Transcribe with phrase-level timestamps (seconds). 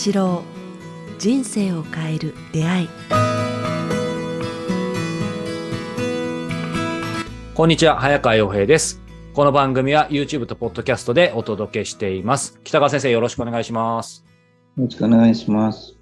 [0.00, 0.42] 一郎
[1.18, 2.88] 人生を変える出会い。
[7.54, 9.02] こんにちは早川洋平です。
[9.34, 12.58] この番組は YouTube と Podcast でお届けしています。
[12.64, 14.24] 北川先生よろしくお願いします。
[14.78, 15.98] よろしくお願いします。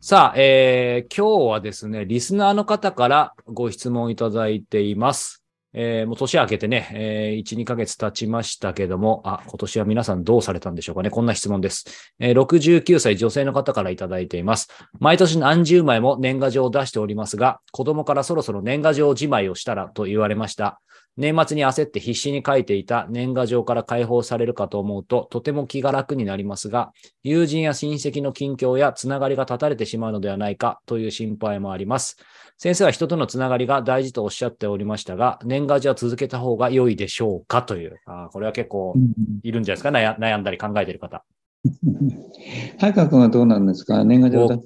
[0.00, 5.42] さあ、えー、今日はですねリスナーの方からご質問いただいています
[5.74, 11.10] えー、もう年明けてね、えー、1、2ヶ月経ちましたけども、あ、今年は皆さんどうされたんでしょうかね。
[11.10, 11.84] こんな質問です。
[12.18, 14.68] えー、69歳女性の方からいただいています。
[14.98, 20.80] 毎年何十枚も年賀状を出しておりますが、子供からそろそろ年賀状じまいをしたらと言われました。
[21.18, 26.92] 年末に焦って必死に書いていた年賀状から解放されるかと思うと、とても気が楽になりますが、
[27.24, 32.16] 友人や親戚の近況やつながりが断たれてしまうのではないかという心配もあります。
[32.56, 37.62] 先生は人とのつながりが大事とおっしゃっておりましたが、年賀状は続けた方が良いでしょうか？
[37.62, 38.94] という、あこれは結構
[39.42, 41.24] いるんじゃないですか、悩んだり考えている方。
[42.78, 44.04] 早川君はどうなんですか？
[44.04, 44.58] 年賀状出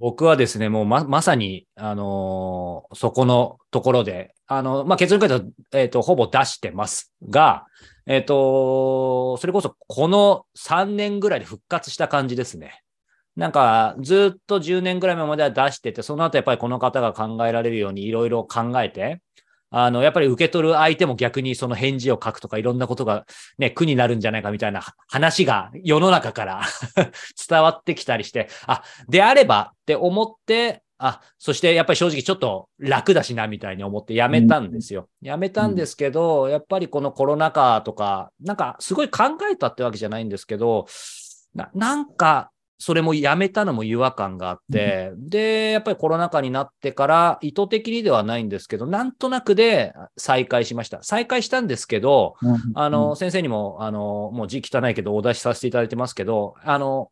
[0.00, 7.66] 僕はですね、もうま、まさに、あのー、そこのところで、あの、まあ、結論から言うと、えっ、ー、と、ほぼ出してますが、
[8.06, 12.82] えっ、ー、と、それこそこの3年ぐらいで復活した感じですね。
[13.36, 19.20] なんかずっと10年ぐらい前までは出してて、その後やっぱりこの方が考えられるようにいろいろ考えて、
[19.70, 23.24] あの、やっぱり受け取る相手も逆にその返事を書くとかいろんなことが
[23.58, 26.62] ね、苦になるんじゃないかみたいな話が世の中から
[27.48, 35.08] 伝わってきたりして、あ、であればって思って、あ、そしてやっぱり正直ちょっと楽だしなみたいに思ってやめたんですよ。
[35.22, 40.86] やめたんですけど、やっぱりこのコロナ禍とか、なんかすごい考えたってわけじゃないんですけど、
[41.54, 42.50] ななんか
[42.82, 51.02] それもやめたのも違和感があって、うん、で、やっぱりコロナ禍になってから意図的にではないんですけど、なんとなくで再開しました。
[51.02, 57.10] 再開したんですけど、うん、あの、先生にも、あの、もう字汚いけどお出しさせていただいてますけど、あの、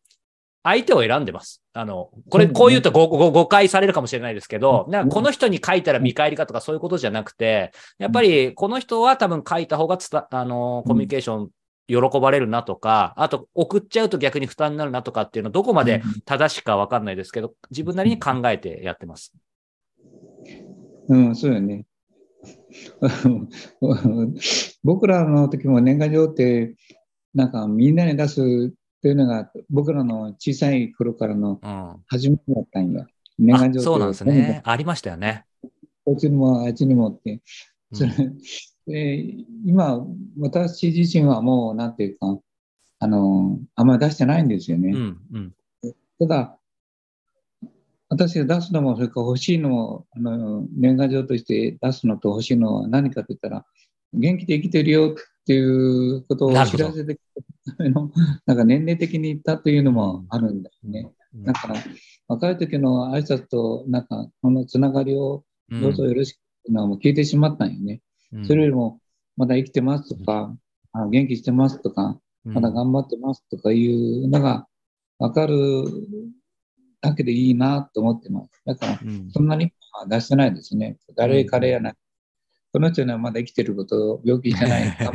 [0.62, 1.62] 相手を選んでます。
[1.74, 9.98] あの、これ、こう言うと誤解されるかもしれないですけど、なんかこの人に書いたら見返りかとかそういうことじゃなくて、やっぱりこの人は多分書いた方が
[10.30, 11.50] あの、コミュニケーション
[11.88, 19.34] 喜ばれるなとか、あと送っちゃうと逆に負担になるなとかっていうのはどこまで正しくかわかんないですけど、自分なりに考えてやってます。
[21.08, 21.86] うん、そうよね。
[24.84, 26.76] 僕らの時も年賀状って
[27.34, 28.44] なんかみんなに出すっ
[29.00, 31.58] ていうのが僕らの小さい頃からの
[32.06, 33.00] 始めだったんや。
[33.00, 34.60] うん、年賀状そうなんですね。
[34.64, 35.46] ありましたよね。
[36.04, 37.40] こっちにもあっちにもって。
[37.92, 38.38] それ、うん
[38.88, 39.22] で
[39.66, 40.04] 今、
[40.38, 42.38] 私自身はもう、なんていうか、
[43.00, 44.92] あの、あんまり出してないんですよね。
[44.94, 45.54] うんうん、
[46.18, 46.58] ただ、
[48.08, 53.66] 私が出すのも、それから欲しいのも、あの年賀状として出すのと欲しいのは何かといったら、
[54.14, 57.20] 元気で生きてるよっていうことを知らせて
[57.66, 58.10] ための、
[58.46, 61.10] なんか年齢的に言ったというのもあるんだよね。
[61.34, 61.74] だから、
[62.26, 68.00] 若い時の挨拶と、なんか、このつながりをどうぞよろしくっていうのはもう聞いてしまったんよね。
[68.44, 69.00] それよりも、
[69.36, 70.54] まだ生きてますとか、
[70.92, 74.66] あ元気してますとか、まだ頑張ってますとかいうのが
[75.18, 75.84] 分かる
[77.00, 78.50] だけでいいなと思ってます。
[78.64, 79.00] だから、
[79.32, 79.72] そんなに
[80.08, 80.98] 出してないですね。
[81.16, 81.94] 誰彼やない。
[82.72, 85.12] この人にはまだ生きてることを病気じゃないか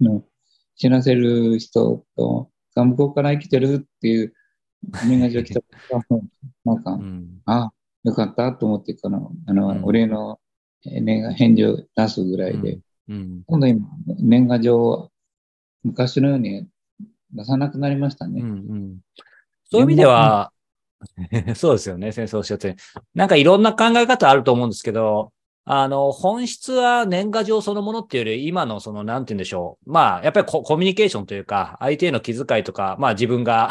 [0.00, 0.24] の
[0.76, 4.34] 知らせる人と、向こうから生きてるっていう
[5.06, 5.60] 年賀状来た
[6.64, 10.40] なんか、うん、あ、よかったと思ってから、あの、うん、お礼の
[10.84, 12.78] 年賀返事を出すぐらいで、
[13.08, 13.86] うん、今度今、
[14.18, 15.10] 年賀状を
[15.82, 16.66] 昔のように
[17.32, 18.40] 出さなくなりましたね。
[18.40, 18.98] うんうん、
[19.70, 20.52] そういう意味では、
[21.54, 22.76] そうですよね、先生おっしゃって。
[23.14, 25.32] なんかいろんな考え方あると思うんですけど、
[25.66, 29.90] あの、本質は年賀状そのものっていうより、今のその、なんて言うんでしょう。
[29.90, 33.70] まあ、やっぱりコミュニケーションというか、相手への気遣いとか、まあ自分が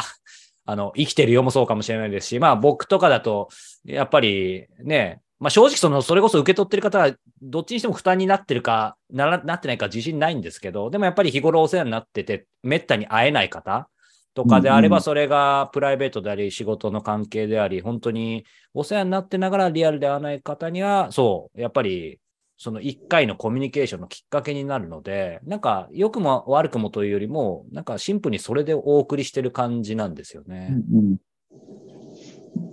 [0.66, 3.50] あの、生きてるよもそうかもしれないですし、まあ僕とかだと、
[3.84, 7.12] やっぱりね、まあ、正直その、それこそ受け取ってる方は、
[7.42, 13.90] どっちにしても負担になってるかな、なってないか自信ないんですけど、でもやっぱり日頃お世話になってて、めったに会えない方
[14.34, 22.22] とかであれば、それがプライベートであり、仕事の関係であり、本当にお世話になってながらリアルで会わない方には、そう、やっぱり、
[22.56, 30.70] その1回のコミュニケーションのきっかけになるので、なんか良くも悪くもというよりも、なんかシンプルにそれでお送りしてる感じなんですよね。
[30.72, 31.18] うんうん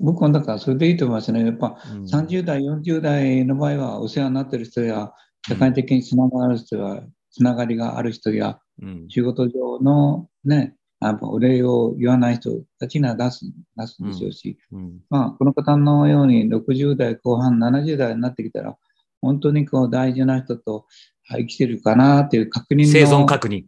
[0.01, 1.45] 僕はだからそれでいいと思いますね。
[1.45, 5.13] やっぱ30代、40代の場合はお世話になってる人や、
[5.47, 8.59] 社会的につながる人や、つながりがある人や、
[9.09, 13.47] 仕事上のね、やっぱお礼を言わない人たちには出す、
[13.77, 14.59] 出すんでしょうし、
[15.09, 18.77] まあ、この方のように60代後半、70代になってきたら、
[19.23, 20.87] 本当にこう大事な人と
[21.29, 22.93] 生きてるかなっていう確認の。
[22.93, 23.65] 生存確認。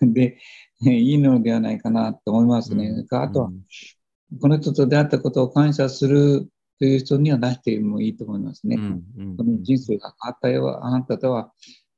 [0.02, 0.38] で、
[0.80, 2.88] いいのではないかなと思いますね。
[2.88, 3.52] うん、あとは、
[4.40, 6.48] この人と出会ったことを感謝する
[6.78, 8.76] という人には出してもいいと思いますね。
[8.76, 11.52] うんうん、この人生が変わったよ、あなたとは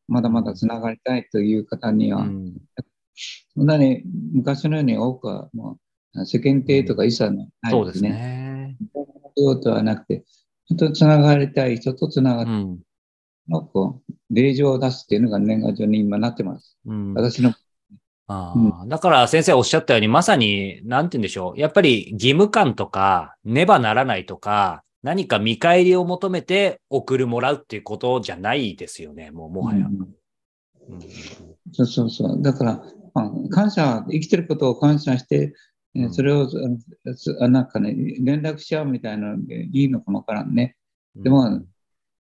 [0.09, 2.55] まだまだつながりたいという方には、うん、
[3.55, 4.03] そんなに
[4.33, 5.79] 昔のように多くはも
[6.15, 7.71] う世間体とか一切ないですね。
[7.71, 8.77] そうですね。
[9.37, 10.25] そうではなくて、
[10.67, 12.79] 人とつながりたい人とつながって、うん
[13.49, 16.79] のこう令状を出すっていうのが年賀状に今なってます。
[16.87, 17.53] うん、私の
[18.27, 21.61] あうん、だから先生おっしゃったように、まさに、なんて言うんでしょう。
[21.61, 29.87] やっぱり義務感とか、ねばならないとか、何か見返りを求めて送るもらうっていうことじゃないですよね、もうもはや。
[29.87, 30.15] うん
[30.89, 31.01] うん、
[31.73, 32.43] そうそうそう。
[32.43, 32.83] だから、
[33.13, 35.53] まあ、感謝、生きてることを感謝して、
[35.95, 36.49] うん、それを、
[37.49, 40.77] なんかね、連絡しちゃうみたいなのでいいのかもわからんね。
[41.15, 41.63] でも、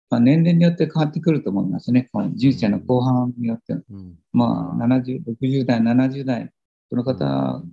[0.10, 2.10] まあ、年齢によって変わってくると思いますね。
[2.12, 3.74] この人生の後半によって。
[3.74, 6.52] うん、まあ、70、60代、70代、
[6.90, 7.64] この方、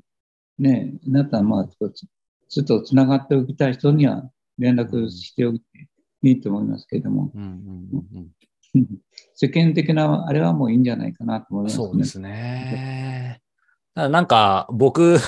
[0.58, 5.88] ね、なったら、まあ、ちょっとつながっておきたい人には連絡しておいて
[6.22, 7.32] いいと思いますけれども。
[9.34, 11.84] 世間的なあれはもういいんじゃないかなと思います、ね。
[11.84, 13.42] そうですね。
[13.94, 15.18] なんか僕、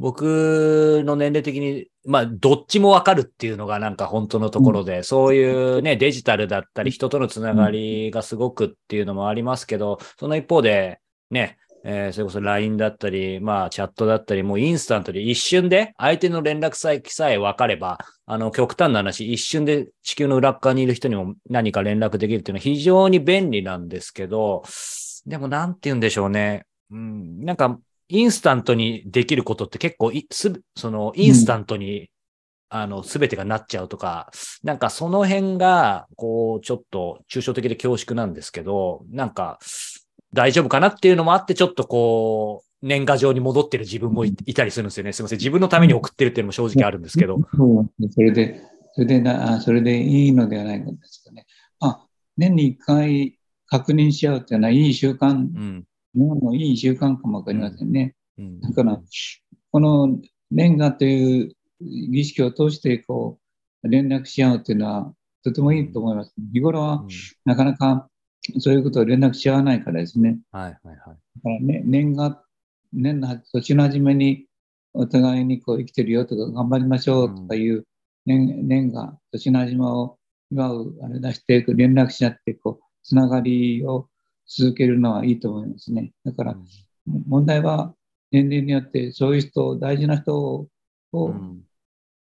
[0.00, 11.00] 僕の年齢的に、まあ、どっちもわかるっていうのがなんか本当のところで、うん、そういうね、デジタルだったり、人とのつながりがすごくっていうのもありますけど、その一方で、
[11.30, 24.62] ね、えー、それこそ LINE だったり、まあ、チャットだったり、もうインスタントで一瞬で相手の連絡先さえ分かれば、あの、極端な話、一瞬で地球の裏側にいる人にも何か連絡できるっていうのは非常に便利なんですけど、
[25.26, 26.64] でもなんて言うんでしょうね。
[26.90, 27.78] うん、なんか、
[28.10, 32.08] インスタントにできることって結構す、その、インスタントに、うん、
[32.70, 34.30] あの、すべてがなっちゃうとか、
[34.64, 39.58] なんかその辺が、こう、ちょっと抽象的で恐縮なんですけど、なんか、
[40.32, 45.12] 大丈夫かなっていうのもあって、ちょっとこう、年賀状に戻ってる自分もいたりするんですよね。
[45.12, 45.38] すみません。
[45.38, 47.38] 自分のために送ってるっていうのも正直あるんですけど。
[48.10, 48.62] それで、
[48.94, 51.46] それでな、それでいいのではないかですかね。
[51.80, 52.06] あ、
[52.36, 55.84] 年に一回確認し合うっていうのはいい習慣、うん、
[56.14, 58.14] 日本のいい習慣かもわかりませんね。
[58.62, 59.00] だから、
[59.70, 60.18] この
[60.50, 63.38] 年賀という儀式を通して、こ
[63.82, 66.34] う、連絡し合うというのは、とてもいいと思います。
[66.52, 67.04] 日頃は、
[67.44, 68.08] なかなか
[68.58, 70.38] そういうことを連絡し合わないからですね。
[70.50, 70.96] はいはいはい。
[70.96, 72.42] だからね、年賀、
[72.92, 74.46] 年の年の初めに、
[74.92, 77.84] お互いにこう生きてるよとか、頑張りましょうとかいう
[78.26, 80.18] 年、年賀、年の始まを
[80.50, 84.08] 祝う、あれ出して、連絡し合って、こう、つながりを
[84.50, 86.12] 続けるのはいいと思いますね。
[86.24, 86.56] だから、
[87.06, 87.94] 問題は
[88.32, 90.68] 年齢によってそういう人、大事な人を、
[91.12, 91.62] うん、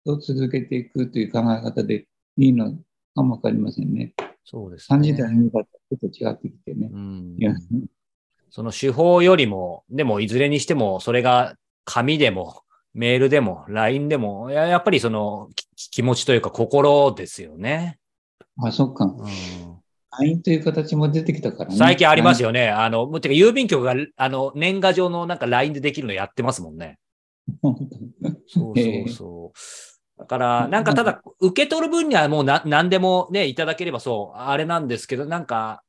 [0.06, 2.06] を続けていくという考え方で
[2.38, 2.73] いいの
[3.15, 4.13] かもわかりませんね。
[4.45, 5.12] そうですね。
[5.12, 6.89] 30代の方ちょっと違ってきてね。
[6.91, 7.38] うん、
[8.50, 12.61] その手法よりも、でもいずれにしても、それが紙でも、
[12.94, 18.00] メールでも、LINE でも、やっぱりその気持ちというか心ですよね。
[18.63, 19.03] あ、そっか。
[19.03, 19.75] うん
[20.19, 21.77] LINE という形も出てきたからね。
[21.77, 22.69] 最近ありますよね。
[22.69, 27.00] あの、てか郵便局が、あの、年賀状のなんか LINE でできるのやってますもんね。
[28.47, 30.19] そうそうそう。
[30.19, 35.83] だから、なんかただ、受け取る分にはもうな何でもね、いただければそう、あれなんですけど、なんか、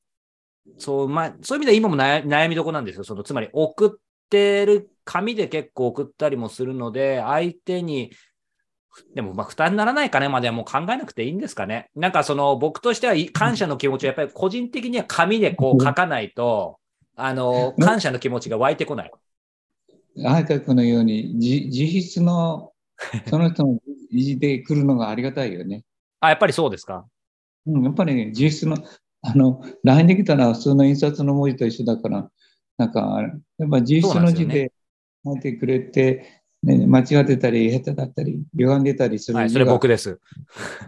[0.79, 3.05] そう、まあ、そういう意味では今も悩みどこなんですよ。
[3.05, 3.91] その、つまり送っ
[4.29, 8.11] てる紙で結構送ったりもするので、相手に
[9.15, 11.91] でも、まあ、負担にならないかねまではもう考えなくていいんですかね。
[11.95, 16.79] なんかその、僕としては感謝の気持ちをやっぱり個人的には紙でこう書かないと、
[17.17, 19.13] あの、感謝の気持ちが湧いてこない。
[20.25, 21.87] あいかくのように、自
[22.17, 22.73] 筆の、
[23.29, 23.79] その人の
[24.11, 25.85] 意地で来るのがありがたいよね。
[26.21, 27.07] あ、やっぱりそうですか？
[27.67, 28.83] うん、やっぱり、ね、自筆の、
[29.23, 32.31] あの、LINE できたら普通の印刷の文字と一緒だから、
[32.79, 33.23] なんか、
[33.59, 34.73] やっぱ自筆の字で
[35.25, 36.36] 書いてくれて、
[36.67, 39.39] ね、間違ってたり、下手だったり、歪んでたりする。
[39.39, 40.19] はい、それ僕です。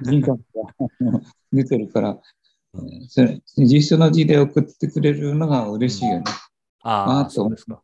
[0.02, 1.20] 人格が
[1.52, 2.18] 出てるから、
[3.08, 6.24] それ実質の字で送ってくれるのが嬉しいよね。
[6.82, 7.80] ああ、そうですか、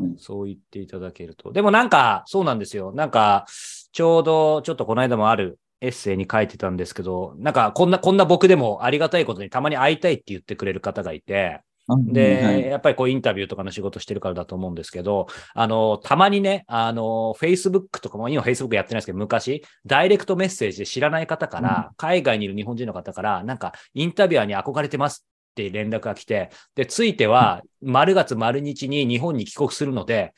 [0.00, 1.52] うん、そう言っていただけると。
[1.52, 2.92] でもなんか、そうなんですよ。
[2.92, 3.46] なんか、
[3.92, 30.32] ちょうど、ちょっとこの間もあるエッセイに書いてたんですけど、なんか、こんな、こんな僕でもありがたいことにたまに会いたいって言ってくれる方がいて、で、はい、やっぱりこうインタビューとかの仕事してるからだと思うんですけど、あの、たまにね、あの、Facebook とかも、今 Facebook やってないですけど、昔、ダイレクトメッセージで知らない方から、うん、海外にいる日本人の方から、なんか、インタビュアーに憧れてますって連絡が来て、で、ついては、丸月丸日に日本に帰国するので、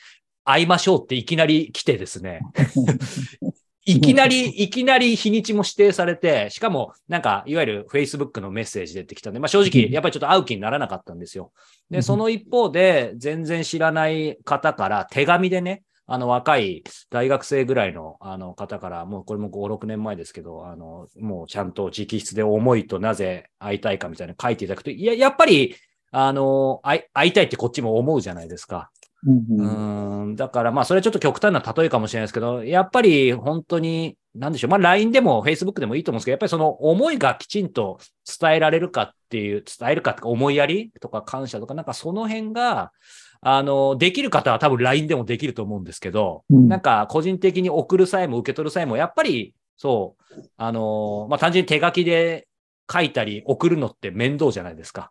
[0.45, 2.41] 会いましょうっていきなり来てですね。
[3.87, 11.53] いきなり、いきなり日にちも指定されて、しかも、なんか、いわゆる Facebook のメッセージ出てきたんで、まあ正直、やっぱりちょっと会う気にならなかったんですよ。
[11.91, 25.76] で、その一方で、全然知らない方から手紙でね、あの若い大学生ぐらいのあの方から、もうこれも5、6年前ですけど、あの、もうちゃんと直筆で思いとなぜ会いたいかみたいな書いていただくと、いや、やっぱり、
[26.11, 28.91] あの、会いたいってこっちも思うじゃないですか。
[29.26, 37.99] うんだから、まあ、それはちょっと極端な例えかもしれないですけど、やっぱり本当に、なんでしょう、まあ、LINE でも Facebook でもいいと思うんですけど、やっぱりその思いがきちんと
[38.40, 42.93] 伝えられるかっていう、伝えるかとか思いやりとか感謝とか、なんかその辺が、
[43.40, 52.49] あの、できる方は多分 LINE でもできると思うんですけど、うん、なんか個人的に送る際も受け取る際も、やっぱり、そう、あの、まあ、単純に手書きで
[52.90, 55.11] 書いたり送るのって面倒じゃないですか。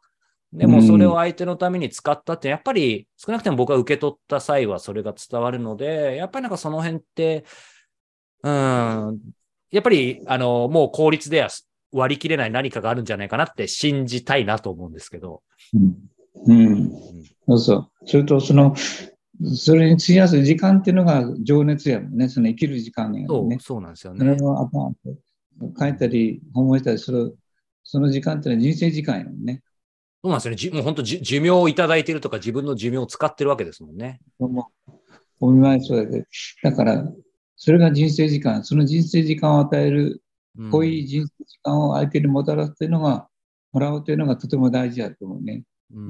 [0.53, 7.43] でもそれを相手のために使ったって、やっぱり少なくても僕が受け取った際はそれが伝わるので、やっぱりなんかその辺って、
[8.43, 9.19] うん、
[9.71, 11.49] やっぱり、あの、もう効率では
[11.91, 15.41] 割り切れない何かがあるんじゃないかなって信じたいなと思うんですけど。
[15.73, 15.95] うん。
[16.45, 16.91] うん。
[17.47, 17.89] そうそう。
[18.05, 18.75] それと、その、
[19.55, 22.29] それに費やす時間っていうのが情熱やもんね。
[22.29, 23.55] その生きる時間やもんね。
[23.55, 24.19] そう、そうなんですよね。
[24.19, 24.69] それを
[25.79, 27.35] 書いたり、思いしたりする、
[27.83, 29.63] その時間っていうのは人生時間やもんね。
[30.23, 30.77] そうなんですよね。
[30.77, 34.21] もう本当寿命をいただいているとか、自分の寿命を使ってるわけですもんね。
[35.41, 36.25] お見舞いそうで。
[36.63, 37.05] だから、
[37.57, 40.23] それが人生時間、その人生時間を与える、
[40.71, 43.27] こういう人生時間を相手にもたらすというのが、
[43.73, 45.63] もらうというのがとても大事だと思うね。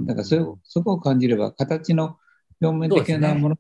[0.06, 2.18] だからそれを、そこを感じれば、形の
[2.62, 3.56] 表面的なもの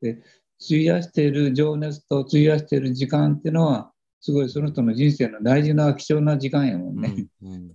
[0.00, 0.22] で、
[0.64, 7.26] 費やしている情熱と費やしている時間っていうのは、すごいその人の人生の大事な貴重な時間やもんね。
[7.42, 7.72] うんうん、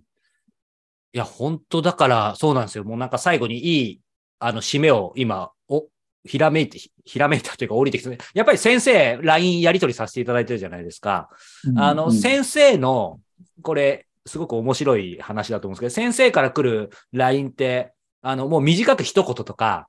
[1.13, 2.83] いや、本当だから、そうなんですよ。
[2.83, 4.01] もうなんか最後にいい、
[4.39, 5.85] あの、締めを今、お、
[6.25, 11.29] ひらめいて、ひらめいたというか降りてきて、やっぱり先生、LINE やり取りさせていただいてるじゃないですか。
[11.65, 13.19] うん、あの、先生の、
[13.61, 19.87] これ、すごく面白い話だと思うんですけど、先生から来る LINE って、あの、もう短く一言とか、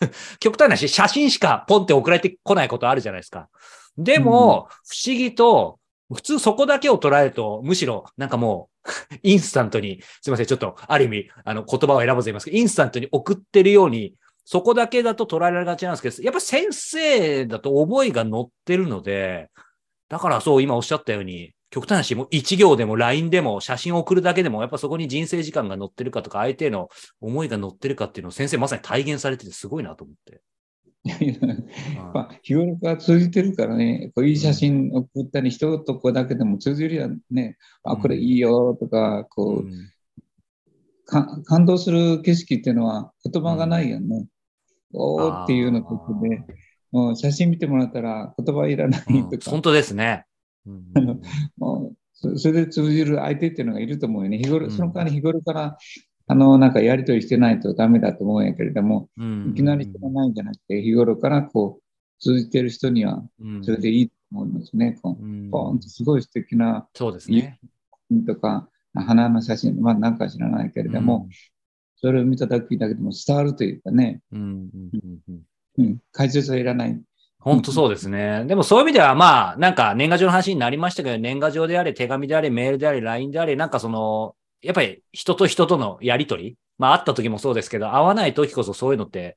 [0.40, 3.48] 極端なし、写真しかポンって送られてこないことあるじゃないですか。
[3.96, 5.78] でも、不思議と、
[6.14, 8.88] 普通そこだけを捉えると、むしろ、なんかもう、
[9.22, 19.50] インスタントに、すいません、ちょっと、ある意味、あの、言葉を選ばず言いますけど、インスタントに送ってるように、そこだけだと捉えられがちなんですけど、やっぱ先生だと思いが乗ってるので、
[20.08, 26.88] だからそう、今おっしゃったように、極端なし、もう1行でも LINE でも写真を送るだけでも、やっぱそこに人生時間が乗ってるかとか、相手への
[27.20, 30.40] 思いが乗ってるかっていうのを先生まさに体現されててすごいなと思って。
[32.12, 44.26] まあ、日頃から通じてるからね、こういい写真送ったり、一言だけでも通じるやんね、あ、これいいよとか、こう、うん、感動する景色っていうのは言葉がないやんね。
[44.92, 46.42] うん、おーっていうのとで、
[46.92, 49.20] もう写真見てもらったら言葉いらないとか。
[49.32, 50.24] うん、本当ですね。
[50.94, 51.16] あの
[51.56, 51.96] もう
[52.36, 54.38] それで通じる相手っていうのがいると思うよね。
[54.38, 55.78] 日頃、その代わり日頃から、
[56.28, 61.82] あの、なんかやりとりしてないとダメだと思うんやけれども、うん、いきなり人がないんじゃなくて、日頃からこう、
[62.20, 63.22] 通じてる人には、
[63.62, 64.98] それでいいと思うんですね。
[65.02, 67.58] こう、ポンとすごい素敵な、そうですね。
[68.26, 71.28] とか、花の写真、まあなんか知らないけれども、
[71.96, 74.70] それを見ただけだけでも伝わるというかね、うん
[76.12, 77.00] 解説はいらない。
[77.38, 78.44] 本当そうですね。
[78.46, 89.36] でもそういう意味では、まあ、なんか年賀状の話になりましたけど、年賀状であれ、手紙であれ、メールであれ、LINE であれ、なんかその、やっぱり人と人とのやりとり、まあ、会った時もそうですけど、会わない時こそそういうのって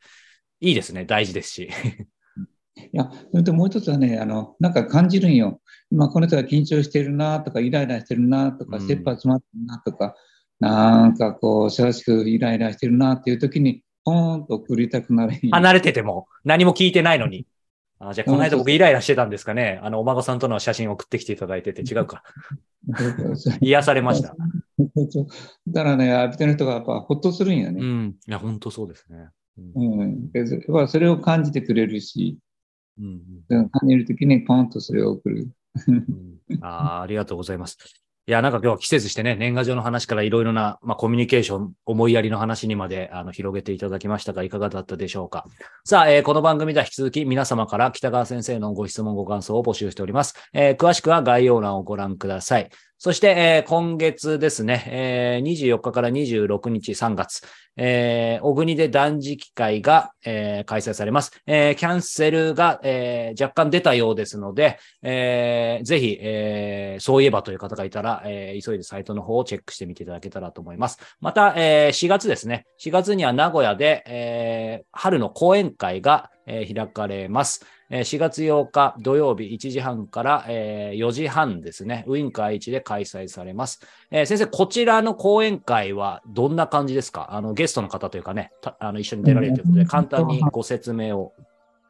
[0.59, 1.05] いいですね。
[1.05, 1.69] 大事ですし。
[2.77, 5.61] いや、それともう一つはね、あの、なんか感じるんよ。
[5.91, 10.15] 今この人が緊張してるなとか、イライラしてるなとか、切羽詰まってるなとか、
[10.59, 15.33] なんかこう、正しくイライラしてるなっていう時に、ポーンと送りたくなる。
[15.51, 17.45] 離れてても、何も聞いてないのに。
[17.99, 19.79] あじゃあ、この間僕イライラしてたんですかね。
[19.83, 22.23] あの、お孫さんとの写真送ってきていただいてて違うか。
[23.61, 24.35] 癒されました。
[25.67, 27.81] だからね、相手の人がやっぱほっとするんやね。
[27.81, 28.15] うん。
[28.27, 29.29] いや、本当そうですね。
[29.75, 30.29] うん。
[30.33, 32.38] うん、それを感じてくれるし、
[33.00, 35.50] うん、感じるときにポンとそれを送る。
[35.88, 37.77] うん、あありがとうございます。
[38.27, 45.47] いや、なんか今日は季節してね、年賀状の話からいろいろな、まあ、コミュニケーション、思いやりの話にまであの広げていただきましたが、いかがだったでしょうか。
[45.85, 50.35] さあ、えー、この番組では引き続き皆様から北川先生のご質問、ご感想を募集しております。
[50.53, 52.69] えー、詳しくは概要欄をご覧ください。
[53.03, 57.41] そして、えー、今月ですね、えー、24日から26日3月、
[57.75, 61.31] えー、小国で断食会が、えー、開催されます。
[61.48, 71.00] えー、キャンセルが、えー、若干出たようですので、えー、ぜひ、えー、そういえばという方がいたら、えー、急いでサイトの方をチェックしてみていただけたらと思います。
[71.22, 72.67] また、えー、4月ですね。
[72.79, 77.65] 4月には名古屋で、えー、春の講演会が、えー、開かれます。
[77.93, 83.81] え4月8日土曜日1時半から、え4時半ですね、ウィンカー1で開催されます。
[84.10, 87.27] え先生、こちらの講演会はどんな感じですか？
[87.33, 91.33] あのゲストの方というかね、あの一緒に出られるということで、簡単にご説明を。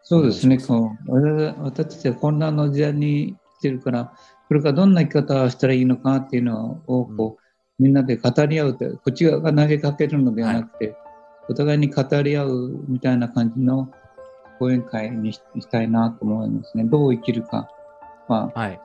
[0.02, 4.12] そうですね、こう私たちは混乱の時代に来てるから、
[4.48, 10.96] これからどんな生き方をしたらいいのかっていうのをこう、みんなで語り合うと、こっち側が投げかけるのではなくて、はい、
[11.50, 13.92] お互いに語り合うみたいな感じの
[14.62, 15.42] 講演会にし
[15.72, 16.84] たいなと思いますね。
[16.84, 17.68] どう生きるか。
[18.30, 18.80] まあ、はい、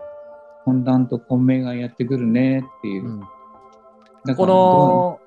[0.65, 3.05] 混乱と混迷がやってくるねっていう。
[3.05, 3.31] うん、だか
[4.31, 5.21] らこの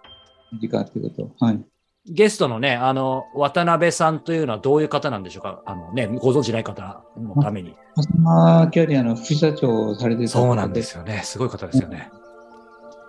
[0.60, 1.46] 時間ってこと。
[1.46, 1.64] はい。
[2.08, 7.76] ゲストのね、あの、渡辺さんというのはどういう方なんでしょうかあのね、ご存知ない方のために。
[7.96, 11.22] パスマキャリアの副社長をされてたそうなんですよね。
[11.24, 12.10] すごい方ですよね。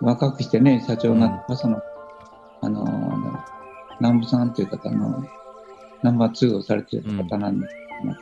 [0.01, 1.81] 若くしてね、社長になって、うん、その、
[2.61, 2.85] あの、
[3.99, 5.25] 南部さんっていう方の
[6.03, 8.13] ナンバー2をされてる方なんですけど、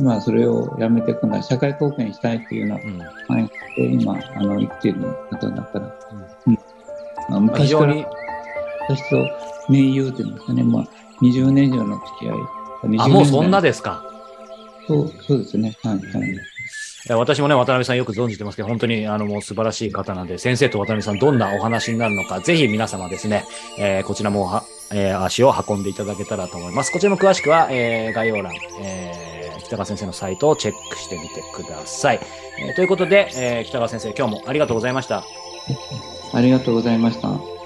[0.00, 2.84] うん、今それをやめて今度は社会貢献したいっていうのを考
[3.38, 5.00] えて、今、あの、生きている
[5.30, 5.94] 方だから、
[6.46, 6.54] うん。
[7.28, 7.94] まあ、昔から、
[8.88, 9.28] 私と
[9.68, 10.88] 盟友っていうんですかね、まあ、
[11.22, 12.98] 20年以上の付き合い。
[12.98, 14.02] あ、もうそんなですか？
[14.88, 15.76] そう、そうですね。
[15.82, 16.38] はい、はい。
[17.10, 23.44] 私もね、渡辺さんよく存じてますけど、本当にあのもう素晴らしい方なんで、先生と渡辺さんどんなお話になるのか、ぜひ皆様ですね、
[23.78, 26.92] えー、こちらもは、えー、足を運んでいただけたらと思います。
[26.92, 32.20] こちらも詳しくは、えー、概要欄、えー、北川先生のサイトをチェックしてみてください。
[32.58, 35.24] えー、ということで、えー、北川先生、今日もありがとうございました。
[36.32, 37.59] ありがとうございました。